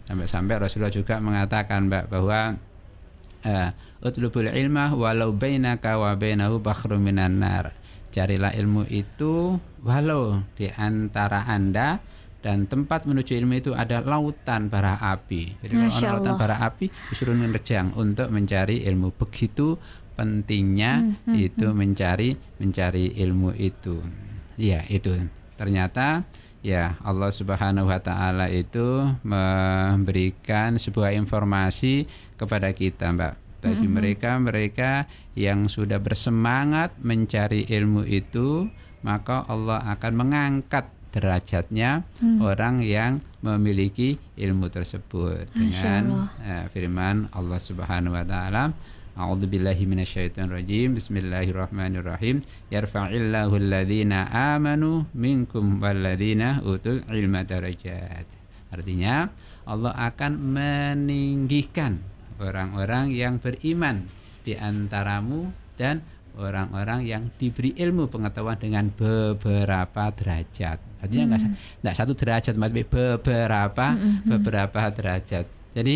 Sampai-sampai 0.09 0.55
Rasulullah 0.57 0.93
juga 0.93 1.21
mengatakan 1.21 1.85
mbak 1.85 2.09
bahwa 2.09 2.57
uh, 3.45 3.69
utlubul 4.01 4.49
ilmah 4.49 4.95
walau 4.97 5.35
bainaka 5.35 5.99
wa 5.99 6.15
bainahu 6.17 6.57
minan 6.97 7.43
nar. 7.43 7.75
Carilah 8.09 8.55
ilmu 8.55 8.89
itu 8.89 9.61
walau 9.85 10.41
di 10.57 10.71
antara 10.73 11.45
anda 11.45 12.01
dan 12.47 12.63
tempat 12.63 13.03
menuju 13.03 13.35
ilmu 13.43 13.59
itu 13.59 13.75
ada 13.75 13.99
lautan 13.99 14.71
bara 14.71 14.95
api. 14.95 15.59
Jadi 15.59 15.73
kalau 15.75 15.91
ada 15.99 16.09
lautan 16.15 16.35
bara 16.39 16.55
api 16.63 16.87
disuruh 17.11 17.35
menerjang 17.35 17.91
untuk 17.99 18.31
mencari 18.31 18.87
ilmu. 18.87 19.11
Begitu 19.19 19.75
pentingnya 20.15 21.03
hmm, 21.03 21.27
hmm, 21.27 21.35
itu 21.35 21.67
hmm. 21.67 21.75
mencari 21.75 22.29
mencari 22.63 23.19
ilmu 23.19 23.51
itu. 23.51 23.99
Ya, 24.55 24.87
itu. 24.87 25.27
Ternyata 25.59 26.23
ya 26.63 26.95
Allah 27.03 27.35
Subhanahu 27.35 27.91
wa 27.91 27.99
taala 27.99 28.47
itu 28.47 29.11
memberikan 29.27 30.79
sebuah 30.79 31.11
informasi 31.19 32.07
kepada 32.39 32.71
kita, 32.71 33.11
Mbak. 33.11 33.33
Bagi 33.59 33.91
mereka-mereka 33.91 35.03
yang 35.35 35.67
sudah 35.67 35.99
bersemangat 35.99 36.95
mencari 37.03 37.67
ilmu 37.67 38.07
itu, 38.07 38.71
maka 39.03 39.43
Allah 39.43 39.83
akan 39.91 40.13
mengangkat 40.15 40.96
derajatnya 41.17 42.05
hmm. 42.21 42.45
orang 42.45 42.85
yang 42.85 43.25
memiliki 43.41 44.21
ilmu 44.37 44.69
tersebut 44.69 45.49
dengan 45.57 46.29
uh, 46.37 46.65
firman 46.69 47.25
Allah 47.33 47.57
Subhanahu 47.57 48.13
wa 48.13 48.21
taala 48.21 48.77
A'udzu 49.17 49.49
billahi 49.49 49.89
minasyaitonir 49.89 50.61
rajim. 50.61 50.93
Bismillahirrahmanirrahim. 50.93 52.45
Yarfa'illahu 52.69 53.57
alladhina 53.57 54.29
amanu 54.29 55.09
minkum 55.17 55.81
walladzina 55.81 56.61
utul 56.61 57.01
ilma 57.09 57.41
darajat. 57.41 58.29
Artinya 58.69 59.25
Allah 59.65 59.97
akan 60.13 60.37
meninggikan 60.37 61.97
orang-orang 62.37 63.09
yang 63.09 63.41
beriman 63.41 64.05
di 64.45 64.53
antaramu 64.53 65.49
dan 65.81 66.05
orang-orang 66.37 67.03
yang 67.03 67.23
diberi 67.35 67.73
ilmu 67.73 68.07
pengetahuan 68.07 68.57
dengan 68.61 68.93
beberapa 68.93 70.13
derajat. 70.13 70.77
Artinya 71.01 71.23
enggak 71.33 71.41
hmm. 71.43 71.81
enggak 71.83 71.97
satu 71.97 72.13
derajat, 72.13 72.53
tapi 72.53 72.81
beberapa 72.85 73.85
hmm, 73.93 73.99
hmm, 73.99 74.15
hmm. 74.17 74.29
beberapa 74.37 74.81
derajat. 74.93 75.45
Jadi 75.73 75.95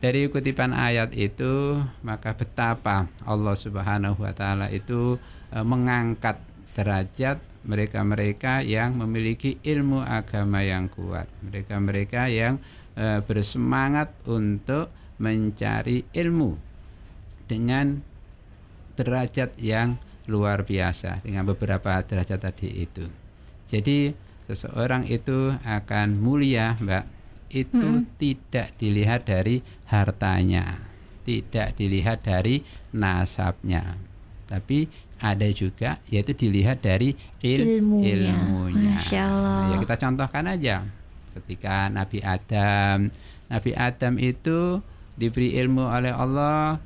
dari 0.00 0.32
kutipan 0.32 0.72
ayat 0.72 1.12
itu 1.12 1.76
maka 2.00 2.32
betapa 2.32 3.04
Allah 3.28 3.52
Subhanahu 3.52 4.24
wa 4.24 4.32
taala 4.32 4.72
itu 4.72 5.20
e, 5.52 5.58
mengangkat 5.60 6.40
derajat 6.72 7.36
mereka-mereka 7.68 8.64
yang 8.64 8.96
memiliki 8.96 9.60
ilmu 9.60 10.00
agama 10.00 10.64
yang 10.64 10.88
kuat. 10.88 11.28
Mereka-mereka 11.44 12.32
yang 12.32 12.56
e, 12.96 13.20
bersemangat 13.20 14.08
untuk 14.24 14.88
mencari 15.20 16.08
ilmu 16.16 16.56
dengan 17.44 18.00
derajat 19.00 19.56
yang 19.56 19.96
luar 20.28 20.62
biasa 20.62 21.24
dengan 21.24 21.48
beberapa 21.48 22.04
derajat 22.04 22.38
tadi 22.38 22.84
itu. 22.84 23.08
Jadi 23.66 24.12
seseorang 24.46 25.08
itu 25.08 25.54
akan 25.64 26.20
mulia, 26.20 26.76
Mbak. 26.78 27.04
Itu 27.50 27.82
hmm. 27.82 28.14
tidak 28.14 28.78
dilihat 28.78 29.26
dari 29.26 29.58
hartanya, 29.90 30.78
tidak 31.26 31.74
dilihat 31.74 32.22
dari 32.22 32.62
nasabnya. 32.94 33.98
Tapi 34.46 34.86
ada 35.20 35.48
juga 35.50 35.98
yaitu 36.08 36.32
dilihat 36.32 36.80
dari 36.80 37.12
il 37.42 37.82
ilmunya. 37.82 38.30
ilmunya. 38.30 38.96
Masya 38.98 39.22
Allah. 39.26 39.58
Ya 39.66 39.76
kita 39.82 39.96
contohkan 39.98 40.44
aja. 40.46 40.76
Ketika 41.34 41.90
Nabi 41.90 42.18
Adam, 42.22 43.10
Nabi 43.50 43.70
Adam 43.74 44.14
itu 44.18 44.82
diberi 45.18 45.58
ilmu 45.58 45.90
oleh 45.90 46.10
Allah 46.14 46.78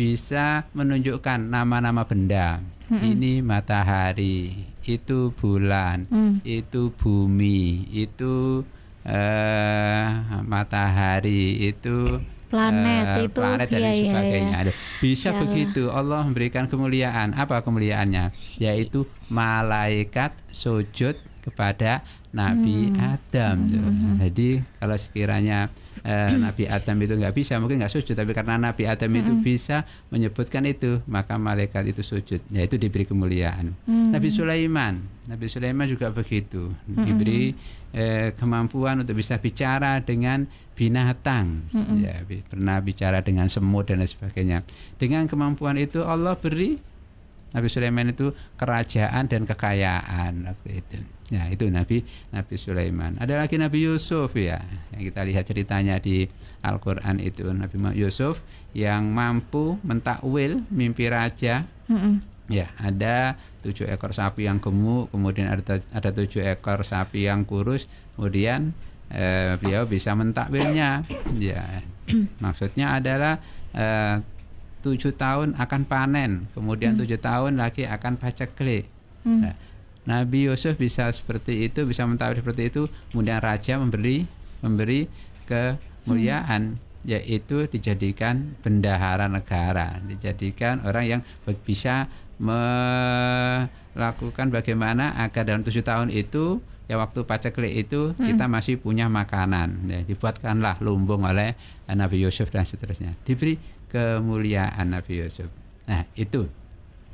bisa 0.00 0.64
menunjukkan 0.72 1.52
nama-nama 1.52 2.08
benda. 2.08 2.64
Mm-hmm. 2.88 3.04
Ini 3.04 3.32
matahari, 3.44 4.56
itu 4.88 5.36
bulan, 5.36 6.08
mm. 6.08 6.40
itu 6.40 6.88
bumi, 6.96 7.84
itu 7.92 8.64
uh, 9.04 10.08
matahari, 10.48 11.68
itu 11.68 12.16
planet 12.48 13.04
uh, 13.06 13.16
itu 13.28 13.36
planet 13.36 13.68
dan 13.68 13.80
iya, 13.84 13.92
iya 13.92 14.02
sebagainya. 14.08 14.58
Iya, 14.64 14.72
iya. 14.72 14.74
Bisa 15.04 15.28
ya 15.30 15.38
begitu 15.44 15.92
Allah 15.92 16.24
memberikan 16.24 16.64
kemuliaan. 16.64 17.36
Apa 17.36 17.60
kemuliaannya? 17.60 18.32
Yaitu 18.56 19.04
malaikat 19.28 20.32
sujud 20.48 21.14
kepada 21.44 22.00
Nabi 22.32 22.88
hmm. 22.88 22.98
Adam. 22.98 23.56
Hmm. 23.68 24.16
Jadi 24.16 24.64
kalau 24.80 24.96
sekiranya 24.96 25.68
eh, 26.04 26.32
Nabi 26.36 26.64
Adam 26.66 26.96
itu 27.00 27.14
nggak 27.16 27.34
bisa, 27.34 27.56
mungkin 27.60 27.80
nggak 27.80 27.92
sujud, 27.92 28.14
tapi 28.16 28.32
karena 28.32 28.56
Nabi 28.56 28.84
Adam 28.88 29.10
itu 29.16 29.32
bisa 29.40 29.84
menyebutkan 30.12 30.64
itu, 30.68 31.00
maka 31.08 31.36
malaikat 31.36 31.88
itu 31.88 32.02
sujud, 32.04 32.40
yaitu 32.52 32.76
diberi 32.76 33.04
kemuliaan. 33.08 33.72
Hmm. 33.84 34.10
Nabi 34.12 34.28
Sulaiman, 34.32 35.00
Nabi 35.28 35.46
Sulaiman 35.46 35.86
juga 35.86 36.10
begitu, 36.10 36.72
diberi 36.84 37.52
eh, 37.94 38.32
kemampuan 38.36 39.02
untuk 39.02 39.16
bisa 39.16 39.36
bicara 39.38 40.00
dengan 40.00 40.44
binatang, 40.74 41.68
hmm. 41.72 41.96
ya 42.00 42.24
pernah 42.48 42.80
bicara 42.80 43.20
dengan 43.20 43.52
semut 43.52 43.88
dan 43.88 44.00
lain 44.00 44.08
sebagainya. 44.08 44.58
Dengan 44.96 45.28
kemampuan 45.28 45.76
itu 45.76 46.00
Allah 46.00 46.36
beri 46.40 46.89
Nabi 47.50 47.68
Sulaiman 47.68 48.14
itu 48.14 48.30
kerajaan 48.54 49.26
dan 49.26 49.42
kekayaan 49.46 50.32
waktu 50.46 50.70
itu. 50.82 50.98
Ya, 51.30 51.46
itu 51.46 51.70
Nabi 51.70 52.02
Nabi 52.34 52.54
Sulaiman. 52.58 53.14
Ada 53.22 53.38
lagi 53.38 53.54
Nabi 53.54 53.86
Yusuf 53.86 54.34
ya. 54.34 54.58
Yang 54.94 55.14
kita 55.14 55.20
lihat 55.22 55.44
ceritanya 55.46 55.96
di 56.02 56.26
Al-Qur'an 56.66 57.22
itu 57.22 57.46
Nabi 57.54 57.78
Yusuf 57.94 58.42
yang 58.74 59.14
mampu 59.14 59.78
mentakwil 59.86 60.66
mimpi 60.74 61.06
raja. 61.06 61.66
Mm 61.86 61.98
-mm. 61.98 62.14
Ya, 62.50 62.66
ada 62.82 63.38
tujuh 63.62 63.86
ekor 63.86 64.10
sapi 64.10 64.50
yang 64.50 64.58
gemuk, 64.58 65.14
kemudian 65.14 65.54
ada 65.54 65.78
ada 65.94 66.10
tujuh 66.10 66.42
ekor 66.42 66.82
sapi 66.82 67.30
yang 67.30 67.46
kurus, 67.46 67.86
kemudian 68.18 68.74
eh, 69.06 69.54
beliau 69.62 69.86
bisa 69.86 70.18
mentakwilnya. 70.18 71.06
Ya, 71.38 71.86
maksudnya 72.42 72.98
adalah 72.98 73.38
eh, 73.70 74.18
tujuh 74.80 75.12
tahun 75.16 75.54
akan 75.56 75.84
panen, 75.86 76.48
kemudian 76.56 76.96
hmm. 76.96 77.00
tujuh 77.04 77.20
tahun 77.20 77.60
lagi 77.60 77.84
akan 77.86 78.16
paceklik. 78.16 78.88
Hmm. 79.24 79.40
Nah, 79.44 79.54
Nabi 80.08 80.48
Yusuf 80.48 80.80
bisa 80.80 81.12
seperti 81.12 81.68
itu, 81.68 81.84
bisa 81.84 82.08
mentawar 82.08 82.34
seperti 82.34 82.72
itu, 82.72 82.88
kemudian 83.12 83.38
raja 83.44 83.76
memberi 83.76 84.24
memberi 84.60 85.08
kemuliaan 85.44 86.76
hmm. 86.76 87.08
yaitu 87.08 87.68
dijadikan 87.68 88.56
bendahara 88.60 89.28
negara, 89.28 90.00
dijadikan 90.04 90.84
orang 90.84 91.04
yang 91.06 91.20
bisa 91.64 92.08
melakukan 92.40 93.68
bagaimana 94.48 95.12
agar 95.20 95.44
dalam 95.44 95.60
tujuh 95.60 95.84
tahun 95.84 96.08
itu 96.08 96.60
ya 96.90 96.98
waktu 96.98 97.22
paceklik 97.22 97.86
itu 97.86 98.10
hmm. 98.10 98.34
kita 98.34 98.50
masih 98.50 98.82
punya 98.82 99.06
makanan 99.06 99.86
ya 99.86 100.02
dibuatkanlah 100.02 100.82
lumbung 100.82 101.22
oleh 101.22 101.54
Nabi 101.86 102.18
Yusuf 102.18 102.50
dan 102.50 102.66
seterusnya 102.66 103.14
diberi 103.22 103.54
kemuliaan 103.90 104.94
Nabi 104.94 105.20
Yusuf. 105.20 105.50
Nah, 105.90 106.06
itu. 106.14 106.46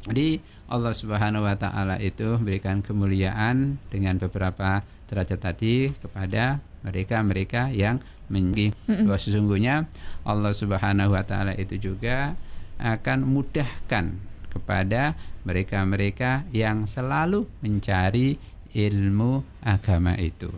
Jadi 0.06 0.38
Allah 0.71 0.95
Subhanahu 0.95 1.42
wa 1.42 1.56
taala 1.59 1.99
itu 1.99 2.38
memberikan 2.38 2.78
kemuliaan 2.85 3.80
dengan 3.90 4.23
beberapa 4.23 4.87
derajat 5.11 5.40
tadi 5.42 5.90
kepada 5.99 6.62
mereka-mereka 6.87 7.75
yang 7.75 7.99
menjadi 8.30 8.71
bahwa 8.87 9.18
sesungguhnya 9.18 9.75
Allah 10.23 10.54
Subhanahu 10.54 11.14
wa 11.14 11.23
taala 11.26 11.59
itu 11.59 11.78
juga 11.78 12.38
akan 12.78 13.26
mudahkan 13.26 14.14
kepada 14.52 15.18
mereka-mereka 15.42 16.47
yang 16.54 16.87
selalu 16.87 17.47
mencari 17.62 18.38
ilmu 18.76 19.40
agama 19.64 20.12
itu. 20.21 20.52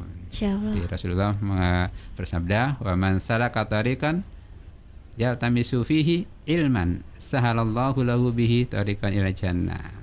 Jadi 0.75 0.81
Rasulullah 0.91 1.33
bersabda, 2.19 2.83
"Wa 2.83 2.95
man 2.99 3.23
salaka 3.23 3.65
tariqan 3.65 4.27
yaltamisu 5.19 5.83
fihi 5.83 6.25
ilman 6.47 7.03
sahalallahu 7.19 8.07
lahu 8.07 8.31
bihi 8.31 8.71
tariqan 8.71 9.13
ila 9.19 9.35
jannah. 9.35 9.99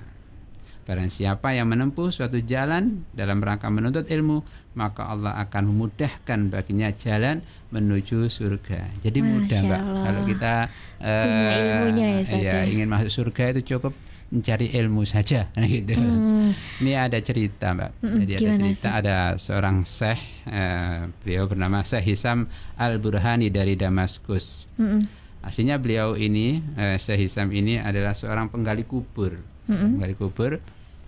Barang 0.86 1.10
siapa 1.10 1.50
yang 1.50 1.66
menempuh 1.66 2.14
suatu 2.14 2.38
jalan 2.38 3.02
dalam 3.10 3.42
rangka 3.42 3.66
menuntut 3.66 4.06
ilmu, 4.06 4.46
maka 4.78 5.10
Allah 5.10 5.34
akan 5.42 5.74
memudahkan 5.74 6.46
baginya 6.46 6.94
jalan 6.94 7.42
menuju 7.74 8.30
surga. 8.30 8.94
Jadi 9.02 9.18
Masya 9.18 9.30
mudah, 9.34 9.60
Mbak. 9.66 9.82
Kalau 9.82 10.22
kita 10.30 10.54
uh, 11.02 11.90
ya, 11.90 12.08
ya, 12.22 12.38
ya 12.38 12.56
ingin 12.70 12.86
masuk 12.86 13.10
surga 13.10 13.58
itu 13.58 13.74
cukup 13.74 13.98
mencari 14.26 14.74
ilmu 14.74 15.02
saja 15.02 15.46
gitu. 15.62 15.94
Hmm. 15.94 16.50
Ini 16.80 16.92
ada 16.98 17.18
cerita, 17.20 17.72
Mbak. 17.72 17.90
Hmm, 18.00 18.18
Jadi 18.20 18.32
ada 18.34 18.54
cerita 18.56 18.86
sih? 18.86 18.98
ada 18.98 19.16
seorang 19.36 19.76
syekh 19.82 20.20
uh, 20.46 21.06
beliau 21.22 21.44
bernama 21.46 21.82
Syekh 21.82 22.12
Hisam 22.12 22.50
Al-Burhani 22.74 23.48
dari 23.48 23.74
Damaskus. 23.74 24.66
Hmm. 24.76 25.06
Aslinya 25.40 25.78
beliau 25.78 26.18
ini 26.18 26.58
eh, 26.74 26.98
Syekh 26.98 27.22
Hisam 27.24 27.54
ini 27.54 27.78
adalah 27.78 28.12
seorang 28.12 28.50
penggali 28.50 28.82
kubur. 28.82 29.38
Mm-mm. 29.70 29.94
Penggali 29.94 30.14
kubur. 30.14 30.58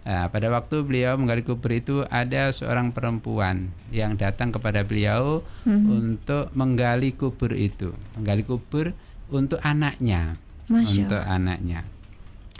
Nah, 0.07 0.31
pada 0.31 0.49
waktu 0.49 0.81
beliau 0.81 1.19
menggali 1.19 1.43
kubur 1.43 1.69
itu 1.69 2.07
ada 2.07 2.49
seorang 2.49 2.95
perempuan 2.95 3.69
yang 3.91 4.15
datang 4.15 4.49
kepada 4.49 4.81
beliau 4.81 5.43
Mhm. 5.67 5.85
untuk 5.91 6.45
menggali 6.55 7.13
kubur 7.13 7.51
itu, 7.51 7.91
menggali 8.15 8.41
kubur 8.41 8.95
untuk 9.29 9.59
anaknya, 9.61 10.39
Masya 10.65 10.97
untuk 11.03 11.21
anaknya. 11.21 11.83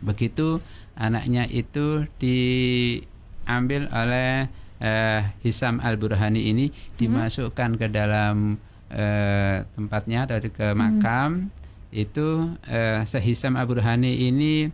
Begitu 0.01 0.63
anaknya 0.95 1.45
itu 1.45 2.07
diambil 2.19 3.87
oleh 3.91 4.47
eh, 4.79 5.23
Hisam 5.43 5.79
Al 5.79 5.99
Burhani 5.99 6.47
ini 6.47 6.71
dimasukkan 6.95 7.77
ke 7.77 7.87
dalam 7.89 8.59
eh, 8.89 9.67
tempatnya 9.75 10.25
atau 10.25 10.39
di- 10.39 10.51
ke 10.51 10.71
makam 10.73 11.51
itu 11.91 12.55
eh, 12.65 13.03
Syekh 13.03 13.33
Hisam 13.33 13.55
Al 13.55 13.67
Burhani 13.67 14.29
ini 14.29 14.69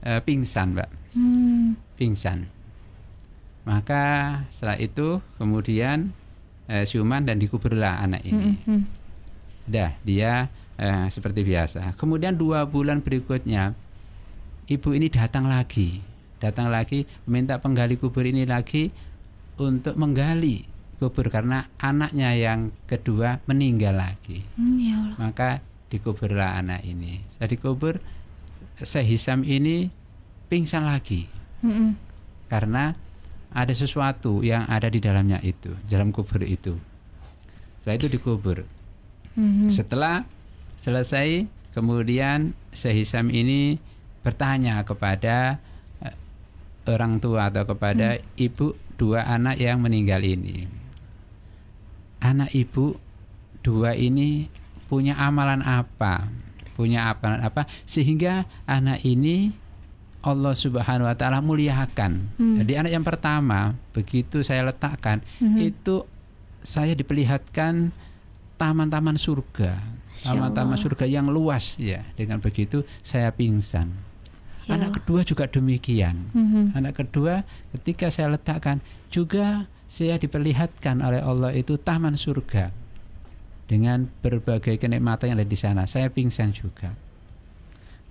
eh, 0.00 0.20
pingsan, 0.20 0.72
Mbak 0.72 0.90
Hmm. 1.10 1.74
pingsan. 1.98 2.46
Maka 3.66 4.04
setelah 4.48 4.78
itu 4.78 5.18
kemudian 5.36 6.14
eh, 6.66 6.86
siuman 6.86 7.26
dan 7.26 7.36
dikuburlah 7.36 7.98
anak 8.00 8.22
ini. 8.24 8.56
Mm-mm. 8.56 8.80
Dah 9.66 9.92
dia 10.00 10.46
eh, 10.78 11.06
seperti 11.10 11.42
biasa. 11.42 11.92
Kemudian 11.98 12.38
dua 12.38 12.64
bulan 12.64 13.02
berikutnya 13.02 13.74
ibu 14.70 14.94
ini 14.94 15.10
datang 15.10 15.50
lagi, 15.50 15.98
datang 16.38 16.70
lagi 16.70 17.02
meminta 17.26 17.58
penggali 17.58 17.98
kubur 17.98 18.22
ini 18.22 18.46
lagi 18.46 18.94
untuk 19.58 19.98
menggali 19.98 20.62
kubur 21.02 21.26
karena 21.26 21.66
anaknya 21.82 22.30
yang 22.38 22.70
kedua 22.86 23.42
meninggal 23.50 23.98
lagi. 23.98 24.46
Hmm, 24.54 24.78
ya 24.78 24.94
Allah. 25.02 25.16
Maka 25.18 25.50
dikuburlah 25.90 26.62
anak 26.62 26.86
ini. 26.86 27.18
Setelah 27.34 27.50
dikubur 27.50 27.94
Syekh 28.78 29.18
Hisam 29.18 29.42
ini 29.42 29.90
pingsan 30.46 30.86
lagi 30.86 31.26
Mm-mm. 31.66 31.98
karena 32.46 32.94
ada 33.50 33.74
sesuatu 33.74 34.46
yang 34.46 34.70
ada 34.70 34.86
di 34.86 35.02
dalamnya 35.02 35.42
itu, 35.42 35.74
dalam 35.90 36.14
kubur 36.14 36.46
itu. 36.46 36.78
Setelah 37.82 37.94
itu 37.98 38.06
dikubur. 38.06 38.62
Mhm. 39.34 39.74
Setelah 39.74 40.22
selesai, 40.78 41.50
kemudian 41.74 42.54
Syekh 42.70 43.02
Hisam 43.02 43.34
ini 43.34 43.82
bertanya 44.20 44.84
kepada 44.84 45.56
eh, 46.00 46.16
orang 46.88 47.18
tua 47.18 47.48
atau 47.48 47.64
kepada 47.64 48.20
ibu 48.36 48.72
dua 48.96 49.24
anak 49.24 49.56
yang 49.56 49.80
meninggal 49.80 50.20
ini. 50.20 50.68
Anak 52.20 52.52
ibu 52.52 53.00
dua 53.64 53.96
ini 53.96 54.48
punya 54.92 55.16
amalan 55.16 55.64
apa? 55.64 56.28
Punya 56.76 57.08
amalan 57.12 57.40
apa 57.40 57.64
sehingga 57.88 58.44
anak 58.68 59.00
ini 59.04 59.52
Allah 60.20 60.52
Subhanahu 60.52 61.08
wa 61.08 61.16
taala 61.16 61.40
muliakan. 61.40 62.12
Hmm. 62.36 62.56
Jadi 62.60 62.72
anak 62.76 62.92
yang 62.92 63.04
pertama 63.04 63.72
begitu 63.96 64.44
saya 64.44 64.68
letakkan 64.68 65.24
Mhm. 65.40 65.58
itu 65.64 66.04
saya 66.60 66.92
diperlihatkan 66.92 67.88
taman-taman 68.60 69.16
surga, 69.16 69.80
taman-taman 70.20 70.76
surga 70.76 71.08
yang 71.08 71.32
luas 71.32 71.80
ya. 71.80 72.04
Dengan 72.20 72.36
begitu 72.36 72.84
saya 73.00 73.32
pingsan. 73.32 73.96
Ya 74.70 74.78
Anak 74.78 75.02
kedua 75.02 75.26
juga 75.26 75.50
demikian. 75.50 76.30
Mhm. 76.30 76.78
Anak 76.78 77.02
kedua 77.02 77.42
ketika 77.74 78.06
saya 78.06 78.30
letakkan 78.30 78.78
juga 79.10 79.66
saya 79.90 80.14
diperlihatkan 80.14 81.02
oleh 81.02 81.18
Allah 81.18 81.50
itu 81.50 81.74
taman 81.74 82.14
surga 82.14 82.70
dengan 83.66 84.06
berbagai 84.22 84.78
kenikmatan 84.78 85.34
yang 85.34 85.38
ada 85.42 85.48
di 85.50 85.58
sana. 85.58 85.90
Saya 85.90 86.06
pingsan 86.06 86.54
juga. 86.54 86.94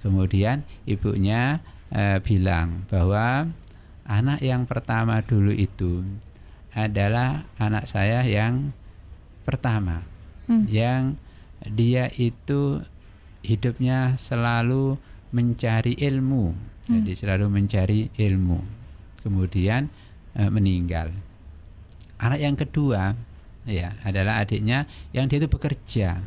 Kemudian 0.04 0.68
ibunya 0.84 1.64
eh, 1.92 2.20
bilang 2.20 2.84
bahwa 2.92 3.48
anak 4.04 4.40
yang 4.44 4.68
pertama 4.68 5.24
dulu 5.24 5.52
itu 5.52 6.04
adalah 6.76 7.48
anak 7.58 7.88
saya 7.88 8.22
yang 8.28 8.76
pertama 9.44 10.04
Hmm. 10.50 10.66
yang 10.66 11.14
dia 11.70 12.10
itu 12.18 12.82
hidupnya 13.46 14.18
selalu 14.18 14.98
mencari 15.34 15.98
ilmu. 15.98 16.70
Hmm. 16.90 17.06
jadi 17.06 17.14
selalu 17.14 17.46
mencari 17.54 18.10
ilmu. 18.18 18.60
Kemudian 19.22 19.90
eh, 20.34 20.50
meninggal. 20.50 21.14
Anak 22.18 22.40
yang 22.42 22.56
kedua 22.58 23.14
ya 23.70 23.94
adalah 24.02 24.42
adiknya 24.42 24.90
yang 25.14 25.30
dia 25.30 25.38
itu 25.38 25.50
bekerja. 25.50 26.20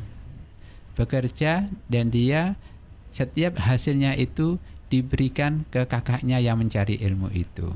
Bekerja 0.95 1.67
dan 1.91 2.15
dia 2.15 2.55
setiap 3.11 3.59
hasilnya 3.61 4.15
itu 4.17 4.57
diberikan 4.93 5.65
ke 5.73 5.88
kakaknya 5.88 6.38
yang 6.38 6.61
mencari 6.61 7.01
ilmu 7.01 7.33
itu. 7.33 7.73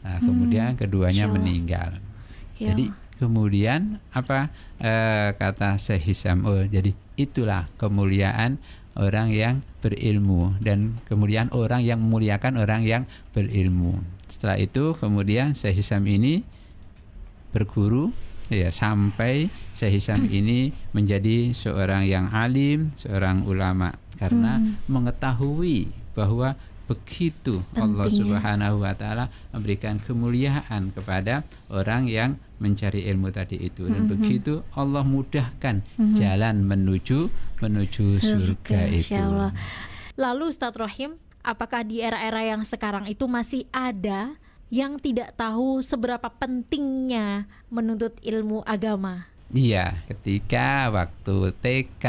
Nah 0.00 0.16
kemudian 0.24 0.74
keduanya 0.74 1.28
Masya 1.28 1.30
Allah. 1.30 1.36
meninggal. 1.36 1.90
Ya. 2.56 2.72
Jadi 2.72 2.84
kemudian 3.20 4.00
apa 4.10 4.48
eh, 4.80 5.36
kata 5.36 5.76
Syekh 5.76 6.10
Hisam 6.10 6.48
oh 6.48 6.64
jadi 6.64 6.96
itulah 7.20 7.68
kemuliaan 7.76 8.56
orang 9.00 9.32
yang 9.32 9.64
berilmu 9.80 10.60
dan 10.60 11.00
kemudian 11.08 11.48
orang 11.56 11.80
yang 11.80 11.98
memuliakan 12.04 12.60
orang 12.60 12.84
yang 12.84 13.02
berilmu. 13.32 14.04
Setelah 14.28 14.60
itu 14.60 14.92
kemudian 14.94 15.56
Syekh 15.56 15.80
Hisam 15.80 16.04
ini 16.04 16.44
berguru 17.50 18.12
ya 18.52 18.68
sampai 18.70 19.48
Syekh 19.72 19.98
Hisam 19.98 20.28
ini 20.38 20.70
menjadi 20.92 21.56
seorang 21.56 22.04
yang 22.04 22.28
alim, 22.30 22.92
seorang 23.00 23.48
ulama 23.48 23.96
karena 24.20 24.60
Hmm. 24.60 24.76
mengetahui 24.84 25.88
bahwa 26.12 26.52
begitu 26.90 27.62
Allah 27.78 28.10
Pentingnya. 28.10 28.18
Subhanahu 28.18 28.82
wa 28.82 28.92
taala 28.98 29.30
memberikan 29.54 30.02
kemuliaan 30.02 30.90
kepada 30.90 31.46
orang 31.70 32.10
yang 32.10 32.34
mencari 32.60 33.08
ilmu 33.08 33.32
tadi 33.32 33.56
itu 33.58 33.88
dan 33.88 34.04
Mhm. 34.06 34.10
begitu 34.12 34.60
Allah 34.76 35.02
mudahkan 35.02 35.80
Mhm. 35.96 36.14
jalan 36.14 36.56
menuju 36.62 37.32
menuju 37.58 38.20
surga, 38.20 38.88
itu. 38.88 39.10
Insya 39.10 39.26
Allah. 39.26 39.50
Lalu 40.14 40.52
Ustadz 40.52 40.76
Rohim, 40.76 41.16
apakah 41.40 41.80
di 41.80 41.98
era-era 41.98 42.44
yang 42.44 42.60
sekarang 42.62 43.08
itu 43.08 43.24
masih 43.24 43.64
ada 43.68 44.36
yang 44.68 44.96
tidak 44.96 45.34
tahu 45.34 45.80
seberapa 45.80 46.28
pentingnya 46.30 47.44
menuntut 47.66 48.14
ilmu 48.20 48.60
agama? 48.62 49.26
Iya, 49.50 49.98
ketika 50.06 50.86
waktu 50.94 51.50
TK, 51.58 52.04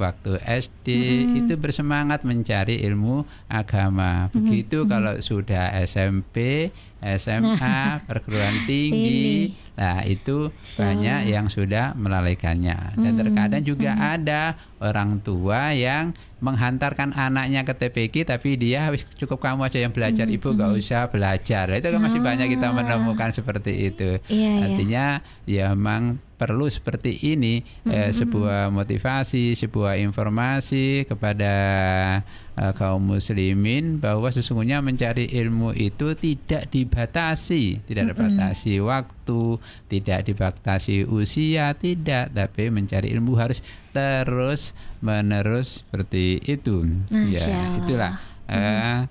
waktu 0.00 0.40
SD 0.40 0.88
Mhm. 1.28 1.36
itu 1.44 1.54
bersemangat 1.60 2.24
mencari 2.24 2.80
ilmu 2.80 3.20
agama. 3.46 4.26
Mhm, 4.26 4.32
Begitu 4.32 4.78
mhm. 4.80 4.88
kalau 4.88 5.14
sudah 5.20 5.76
SMP, 5.84 6.72
SMA, 6.98 7.76
perguruan 8.08 8.64
tinggi, 8.64 9.52
nah 9.72 10.00
itu 10.00 10.48
banyak 10.74 11.28
yang 11.28 11.46
sudah 11.46 11.92
melalaikannya. 11.92 12.96
Dan 12.96 13.12
Mhm, 13.12 13.20
terkadang 13.20 13.62
juga 13.62 13.92
mhm. 13.92 14.02
ada 14.02 14.42
orang 14.78 15.20
tua 15.20 15.70
yang 15.70 16.12
menghantarkan 16.38 17.12
anaknya 17.12 17.62
ke 17.62 17.72
TPQ 17.72 18.14
tapi 18.26 18.56
dia 18.56 18.88
"Wis, 18.88 19.04
cukup 19.16 19.40
kamu 19.40 19.68
aja 19.68 19.78
yang 19.78 19.92
belajar, 19.92 20.24
Mhm, 20.24 20.36
ibu 20.36 20.48
nggak 20.52 20.70
mhm. 20.70 20.80
usah 20.80 21.02
belajar. 21.08 21.64
Itu 21.70 21.88
kan 21.88 22.00
masih 22.00 22.20
banyak 22.20 22.46
kita 22.50 22.66
Ah. 22.68 22.74
menemukan 22.74 23.30
seperti 23.30 23.72
itu. 23.88 24.20
Iya, 24.26 24.48
iya. 24.50 24.64
Artinya 24.64 25.04
ya 25.44 25.66
memang 25.72 26.20
perlu 26.36 26.68
seperti 26.68 27.16
ini 27.24 27.64
eh, 27.84 28.08
Mhm. 28.08 28.14
sebuah 28.14 28.68
motivasi, 28.68 29.52
sebuah 29.52 29.96
informasi 29.98 31.08
kepada 31.08 31.54
eh, 32.52 32.72
kaum 32.72 33.12
muslimin 33.12 33.96
bahwa 33.96 34.28
sesungguhnya 34.28 34.80
mencari 34.80 35.28
ilmu 35.28 35.72
itu 35.72 36.12
tidak 36.12 36.68
dibatasi, 36.68 37.84
tidak 37.84 38.04
Mhm. 38.04 38.10
dibatasi 38.12 38.72
waktu, 38.80 39.42
tidak 39.88 40.24
dibatasi 40.24 41.04
usia, 41.04 41.72
tidak, 41.72 42.32
tapi 42.32 42.68
mencari 42.68 43.12
ilmu 43.12 43.36
harus 43.36 43.60
terus 43.92 44.72
menerus 45.00 45.84
seperti 45.84 46.40
itu. 46.42 46.84
Masya 47.08 47.44
ya, 47.44 47.60
itulah 47.76 48.12
eh, 48.46 49.04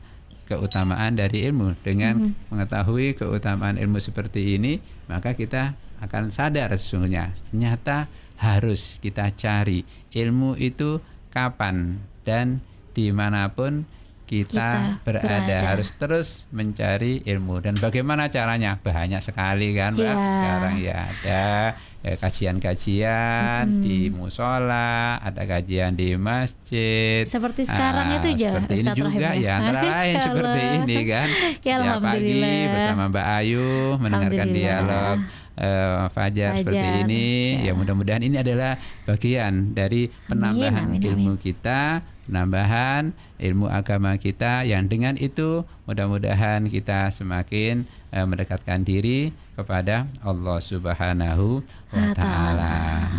keutamaan 0.45 1.13
dari 1.13 1.43
ilmu. 1.43 1.73
Dengan 1.81 2.17
Mhm. 2.21 2.49
mengetahui 2.49 3.13
keutamaan 3.13 3.75
ilmu 3.75 3.97
seperti 3.97 4.55
ini, 4.55 4.77
maka 5.05 5.33
kita 5.33 5.73
akan 5.97 6.29
sadar 6.29 6.71
sesungguhnya 6.71 7.31
ternyata 7.45 8.07
harus 8.35 8.97
kita 8.97 9.31
cari 9.31 9.83
ilmu 10.11 10.55
itu 10.55 10.99
kapan 11.29 11.97
dan 12.21 12.59
di 12.91 13.09
mana 13.09 13.47
pun 13.47 13.83
kita, 14.25 14.97
Kita 14.97 15.05
berada. 15.05 15.21
berada. 15.21 15.57
harus 15.69 15.89
terus 15.93 16.29
mencari 16.49 17.21
ilmu 17.23 17.61
dan 17.61 17.77
bagaimana 17.77 18.25
caranya 18.27 18.73
banyak 18.75 19.21
sekali 19.21 19.71
kan 19.71 19.93
mbak 19.93 20.01
Ya. 20.03 20.15
sekarang 20.17 20.75
ya 20.79 20.97
ada 21.05 21.43
eh, 22.01 22.17
kajian-kajian 22.17 23.65
Mm-mm. 23.67 23.81
di 23.81 24.09
musola 24.09 25.17
ada 25.17 25.41
kajian 25.43 25.93
di 25.93 26.13
masjid 26.15 27.21
Seperti 27.23 27.65
sekarang 27.65 28.05
Ah, 28.07 28.17
itu 28.17 28.27
aja, 28.31 28.49
seperti 28.55 28.73
ini 28.75 28.89
juga 28.91 29.09
ya 29.13 29.31
ya. 29.35 29.51
antara 29.55 29.81
lain 29.83 30.15
seperti 30.25 30.59
ini 30.75 30.97
kan 31.05 31.27
Ya, 31.61 31.75
setiap 31.77 32.01
pagi 32.01 32.41
bersama 32.67 33.03
Mbak 33.07 33.27
Ayu 33.35 33.69
mendengarkan 33.97 34.47
dialog 34.49 35.17
uh, 35.59 36.07
fajar, 36.11 36.59
Fajar, 36.59 36.63
seperti 36.63 36.87
ini. 37.07 37.25
Ya 37.63 37.71
mudah-mudahan 37.75 38.23
ini 38.23 38.39
adalah 38.39 38.79
bagian 39.07 39.75
dari 39.75 40.11
penambahan 40.27 40.95
amin, 40.95 40.99
amin. 41.01 41.09
ilmu 41.11 41.33
kita, 41.39 42.03
penambahan 42.27 43.13
ilmu 43.37 43.69
agama 43.69 44.17
kita 44.17 44.65
yang 44.65 44.89
dengan 44.89 45.15
itu 45.15 45.63
mudah-mudahan 45.85 46.65
kita 46.71 47.13
semakin 47.13 47.85
eh, 48.09 48.25
mendekatkan 48.25 48.81
diri 48.81 49.29
kepada 49.55 50.05
Allah 50.21 50.59
Subhanahu 50.59 51.63
wa 51.89 51.95
Wa 51.95 52.11
ta'ala. 52.11 52.73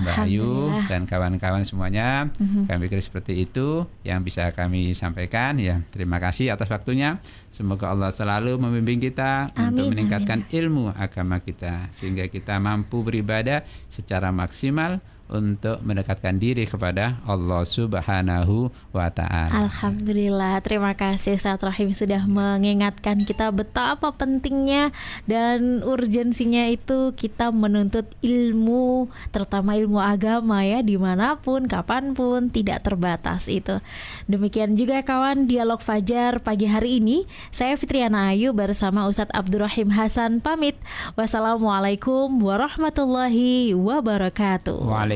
Mbak 0.05 0.17
Ayu 0.29 0.69
dan 0.87 1.09
kawan-kawan 1.09 1.65
semuanya, 1.65 2.29
Mhm. 2.37 2.69
kami 2.69 2.87
pikir 2.87 3.01
seperti 3.01 3.49
itu 3.49 3.89
yang 4.05 4.21
bisa 4.21 4.53
kami 4.53 4.93
sampaikan 4.93 5.57
ya. 5.57 5.81
Terima 5.91 6.21
kasih 6.21 6.53
atas 6.53 6.69
waktunya. 6.69 7.19
Semoga 7.49 7.89
Allah 7.89 8.13
selalu 8.13 8.61
membimbing 8.61 9.01
kita 9.01 9.49
untuk 9.57 9.89
Amin, 9.89 9.97
meningkatkan 9.97 10.45
ilmu 10.53 10.93
agama 10.93 11.41
kita 11.41 11.89
sehingga 11.91 12.29
kita 12.29 12.61
mampu 12.61 13.01
beribadah 13.01 13.65
secara 13.89 14.29
maksimal 14.29 15.01
untuk 15.27 15.83
mendekatkan 15.83 16.39
diri 16.39 16.65
kepada 16.67 17.19
Allah 17.27 17.67
Subhanahu 17.67 18.71
wa 18.95 19.11
taala. 19.11 19.67
Alhamdulillah, 19.67 20.63
terima 20.63 20.95
kasih 20.95 21.35
Ustaz 21.35 21.59
Rahim 21.59 21.91
sudah 21.91 22.23
mengingatkan 22.31 23.27
kita 23.27 23.51
betapa 23.51 24.15
pentingnya 24.15 24.95
dan 25.27 25.83
urgensinya 25.83 26.71
itu 26.71 27.11
kita 27.19 27.51
menuntut 27.51 28.07
ilmu, 28.23 29.11
terutama 29.35 29.75
ilmu 29.75 29.99
agama 29.99 30.63
ya, 30.63 30.81
di 30.81 30.95
mana 30.95 31.39
pun, 31.43 31.67
kapan 31.67 32.15
pun, 32.15 32.49
tidak 32.49 32.87
terbatas 32.87 33.51
itu. 33.51 33.83
Demikian 34.31 34.79
juga 34.79 35.03
kawan 35.03 35.51
dialog 35.51 35.83
Fajar 35.83 36.39
pagi 36.39 36.71
hari 36.71 37.03
ini, 37.03 37.27
saya 37.51 37.75
Fitriana 37.75 38.31
Ayu 38.31 38.55
bersama 38.55 39.11
Ustadz 39.11 39.35
Abdurrahim 39.35 39.91
Hasan 39.91 40.39
pamit. 40.39 40.79
Wassalamualaikum 41.19 42.31
warahmatullahi 42.39 43.75
wabarakatuh. 43.75 44.87
Waalaikumsalam 44.87 45.16